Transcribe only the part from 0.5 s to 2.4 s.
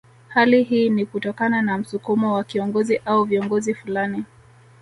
hii ni kutokana na msukumo